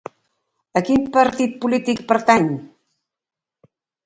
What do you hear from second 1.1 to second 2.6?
partit polític pertany?